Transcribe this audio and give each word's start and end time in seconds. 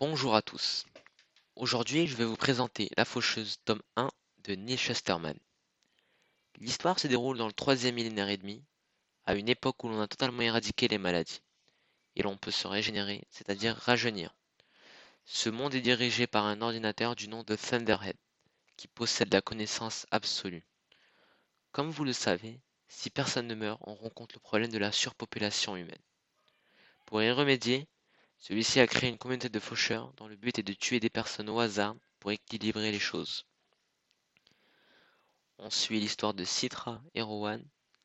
Bonjour 0.00 0.34
à 0.34 0.40
tous. 0.40 0.86
Aujourd'hui, 1.56 2.06
je 2.06 2.16
vais 2.16 2.24
vous 2.24 2.34
présenter 2.34 2.88
La 2.96 3.04
Faucheuse, 3.04 3.58
tome 3.66 3.82
1 3.96 4.10
de 4.44 4.54
Neil 4.54 4.78
Chesterman. 4.78 5.38
L'histoire 6.58 6.98
se 6.98 7.06
déroule 7.06 7.36
dans 7.36 7.46
le 7.46 7.52
troisième 7.52 7.96
millénaire 7.96 8.30
et 8.30 8.38
demi, 8.38 8.64
à 9.26 9.34
une 9.34 9.50
époque 9.50 9.84
où 9.84 9.90
l'on 9.90 10.00
a 10.00 10.08
totalement 10.08 10.40
éradiqué 10.40 10.88
les 10.88 10.96
maladies, 10.96 11.42
et 12.16 12.22
l'on 12.22 12.38
peut 12.38 12.50
se 12.50 12.66
régénérer, 12.66 13.26
c'est-à-dire 13.28 13.76
rajeunir. 13.76 14.34
Ce 15.26 15.50
monde 15.50 15.74
est 15.74 15.82
dirigé 15.82 16.26
par 16.26 16.46
un 16.46 16.62
ordinateur 16.62 17.14
du 17.14 17.28
nom 17.28 17.42
de 17.42 17.54
Thunderhead, 17.54 18.16
qui 18.78 18.88
possède 18.88 19.30
la 19.34 19.42
connaissance 19.42 20.06
absolue. 20.10 20.64
Comme 21.72 21.90
vous 21.90 22.04
le 22.04 22.14
savez, 22.14 22.58
si 22.88 23.10
personne 23.10 23.48
ne 23.48 23.54
meurt, 23.54 23.82
on 23.82 23.94
rencontre 23.96 24.34
le 24.34 24.40
problème 24.40 24.72
de 24.72 24.78
la 24.78 24.92
surpopulation 24.92 25.76
humaine. 25.76 26.02
Pour 27.04 27.22
y 27.22 27.30
remédier, 27.30 27.86
celui-ci 28.40 28.80
a 28.80 28.86
créé 28.86 29.10
une 29.10 29.18
communauté 29.18 29.50
de 29.50 29.60
faucheurs 29.60 30.14
dont 30.14 30.26
le 30.26 30.36
but 30.36 30.58
est 30.58 30.62
de 30.62 30.72
tuer 30.72 30.98
des 30.98 31.10
personnes 31.10 31.50
au 31.50 31.60
hasard 31.60 31.94
pour 32.18 32.32
équilibrer 32.32 32.90
les 32.90 32.98
choses. 32.98 33.44
On 35.58 35.68
suit 35.68 36.00
l'histoire 36.00 36.32
de 36.32 36.44
Citra 36.44 37.02
et 37.14 37.20
Rowan, 37.20 37.62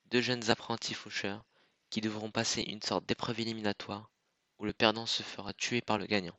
deux 0.07 0.21
jeunes 0.21 0.49
apprentis 0.49 0.93
faucheurs 0.93 1.45
qui 1.89 2.01
devront 2.01 2.31
passer 2.31 2.61
une 2.63 2.81
sorte 2.81 3.05
d'épreuve 3.05 3.39
éliminatoire 3.39 4.11
où 4.59 4.65
le 4.65 4.73
perdant 4.73 5.05
se 5.05 5.23
fera 5.23 5.53
tuer 5.53 5.79
par 5.79 5.97
le 5.97 6.05
gagnant. 6.05 6.37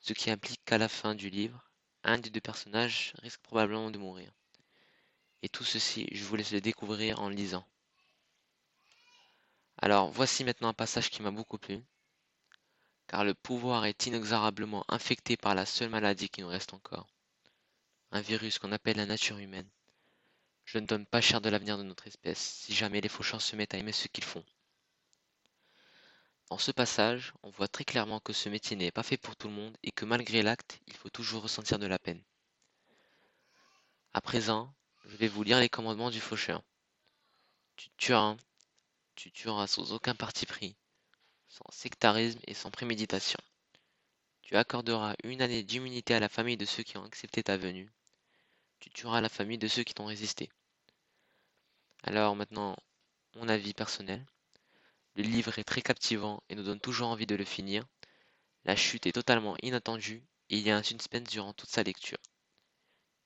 Ce 0.00 0.12
qui 0.12 0.30
implique 0.30 0.62
qu'à 0.66 0.76
la 0.76 0.88
fin 0.88 1.14
du 1.14 1.30
livre, 1.30 1.70
un 2.02 2.18
des 2.18 2.28
deux 2.28 2.42
personnages 2.42 3.14
risque 3.22 3.40
probablement 3.40 3.90
de 3.90 3.98
mourir. 3.98 4.30
Et 5.40 5.48
tout 5.48 5.64
ceci, 5.64 6.06
je 6.12 6.22
vous 6.24 6.36
laisse 6.36 6.52
le 6.52 6.60
découvrir 6.60 7.20
en 7.20 7.30
lisant. 7.30 7.66
Alors 9.78 10.10
voici 10.10 10.44
maintenant 10.44 10.68
un 10.68 10.74
passage 10.74 11.08
qui 11.08 11.22
m'a 11.22 11.30
beaucoup 11.30 11.58
plu 11.58 11.82
car 13.14 13.22
le 13.22 13.34
pouvoir 13.34 13.84
est 13.84 14.06
inexorablement 14.06 14.84
infecté 14.88 15.36
par 15.36 15.54
la 15.54 15.66
seule 15.66 15.88
maladie 15.88 16.28
qui 16.28 16.40
nous 16.40 16.48
reste 16.48 16.74
encore, 16.74 17.06
un 18.10 18.20
virus 18.20 18.58
qu'on 18.58 18.72
appelle 18.72 18.96
la 18.96 19.06
nature 19.06 19.38
humaine. 19.38 19.70
Je 20.64 20.78
ne 20.78 20.86
donne 20.86 21.06
pas 21.06 21.20
cher 21.20 21.40
de 21.40 21.48
l'avenir 21.48 21.78
de 21.78 21.84
notre 21.84 22.08
espèce 22.08 22.40
si 22.40 22.74
jamais 22.74 23.00
les 23.00 23.08
faucheurs 23.08 23.40
se 23.40 23.54
mettent 23.54 23.72
à 23.72 23.78
aimer 23.78 23.92
ce 23.92 24.08
qu'ils 24.08 24.24
font. 24.24 24.44
Dans 26.50 26.58
ce 26.58 26.72
passage, 26.72 27.32
on 27.44 27.50
voit 27.50 27.68
très 27.68 27.84
clairement 27.84 28.18
que 28.18 28.32
ce 28.32 28.48
métier 28.48 28.76
n'est 28.76 28.90
pas 28.90 29.04
fait 29.04 29.16
pour 29.16 29.36
tout 29.36 29.46
le 29.46 29.54
monde 29.54 29.76
et 29.84 29.92
que 29.92 30.04
malgré 30.04 30.42
l'acte, 30.42 30.80
il 30.88 30.96
faut 30.96 31.08
toujours 31.08 31.44
ressentir 31.44 31.78
de 31.78 31.86
la 31.86 32.00
peine. 32.00 32.24
À 34.12 34.20
présent, 34.20 34.74
je 35.04 35.16
vais 35.16 35.28
vous 35.28 35.44
lire 35.44 35.60
les 35.60 35.68
commandements 35.68 36.10
du 36.10 36.20
faucheur. 36.20 36.64
Tu 37.76 37.90
tueras, 37.96 38.36
tu 39.14 39.30
tueras 39.30 39.68
sans 39.68 39.92
aucun 39.92 40.16
parti 40.16 40.46
pris, 40.46 40.74
sans 41.54 41.70
sectarisme 41.70 42.40
et 42.48 42.54
sans 42.54 42.72
préméditation. 42.72 43.38
Tu 44.42 44.56
accorderas 44.56 45.14
une 45.22 45.40
année 45.40 45.62
d'immunité 45.62 46.12
à 46.12 46.18
la 46.18 46.28
famille 46.28 46.56
de 46.56 46.64
ceux 46.64 46.82
qui 46.82 46.98
ont 46.98 47.04
accepté 47.04 47.44
ta 47.44 47.56
venue. 47.56 47.92
Tu 48.80 48.90
tueras 48.90 49.20
la 49.20 49.28
famille 49.28 49.58
de 49.58 49.68
ceux 49.68 49.84
qui 49.84 49.94
t'ont 49.94 50.06
résisté. 50.06 50.50
Alors 52.02 52.34
maintenant, 52.34 52.76
mon 53.36 53.48
avis 53.48 53.72
personnel. 53.72 54.26
Le 55.14 55.22
livre 55.22 55.56
est 55.60 55.64
très 55.64 55.80
captivant 55.80 56.42
et 56.48 56.56
nous 56.56 56.64
donne 56.64 56.80
toujours 56.80 57.08
envie 57.08 57.26
de 57.26 57.36
le 57.36 57.44
finir. 57.44 57.86
La 58.64 58.74
chute 58.74 59.06
est 59.06 59.12
totalement 59.12 59.56
inattendue 59.62 60.24
et 60.50 60.58
il 60.58 60.66
y 60.66 60.72
a 60.72 60.76
un 60.76 60.82
suspense 60.82 61.30
durant 61.30 61.52
toute 61.52 61.70
sa 61.70 61.84
lecture. 61.84 62.18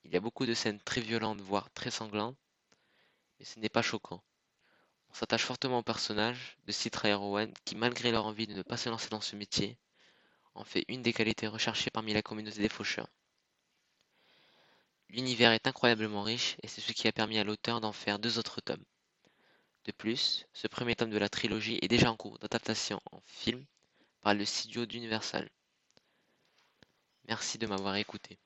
Il 0.05 0.13
y 0.13 0.17
a 0.17 0.21
beaucoup 0.21 0.45
de 0.45 0.53
scènes 0.53 0.81
très 0.81 1.01
violentes, 1.01 1.41
voire 1.41 1.71
très 1.73 1.91
sanglantes, 1.91 2.37
mais 3.39 3.47
ce 3.47 3.59
n'est 3.59 3.71
pas 3.71 3.83
choquant. 3.83 4.23
On 5.11 5.15
s'attache 5.15 5.45
fortement 5.45 5.79
aux 5.79 5.83
personnages 5.83 6.57
de 6.67 6.73
Citra 6.73 7.09
et 7.09 7.15
Rowan 7.15 7.53
qui, 7.65 7.77
malgré 7.77 8.11
leur 8.13 8.27
envie 8.27 8.47
de 8.47 8.55
ne 8.55 8.63
pas 8.63 8.77
se 8.77 8.89
lancer 8.89 9.09
dans 9.09 9.21
ce 9.21 9.37
métier, 9.37 9.79
en 10.55 10.65
fait 10.65 10.85
une 10.89 11.03
des 11.03 11.13
qualités 11.13 11.47
recherchées 11.47 11.91
parmi 11.91 12.13
la 12.13 12.23
communauté 12.23 12.61
des 12.61 12.69
faucheurs. 12.69 13.09
L'univers 15.11 15.53
est 15.53 15.67
incroyablement 15.67 16.23
riche 16.23 16.57
et 16.63 16.69
c'est 16.69 16.81
ce 16.83 16.93
qui 16.93 17.09
a 17.09 17.13
permis 17.13 17.39
à 17.39 17.45
l'auteur 17.45 17.81
d'en 17.81 17.93
faire 17.93 18.19
deux 18.19 18.39
autres 18.39 18.61
tomes. 18.61 18.85
De 19.85 19.93
plus, 19.93 20.47
ce 20.53 20.67
premier 20.67 20.95
tome 20.95 21.11
de 21.11 21.19
la 21.19 21.31
trilogie 21.31 21.79
est 21.81 21.89
déjà 21.89 22.11
en 22.11 22.17
cours 22.17 22.39
d'adaptation 22.39 23.01
en 23.11 23.21
film 23.25 23.65
par 24.21 24.35
le 24.35 24.45
studio 24.45 24.85
d'Universal. 24.85 25.49
Merci 27.27 27.57
de 27.57 27.67
m'avoir 27.67 27.97
écouté. 27.97 28.39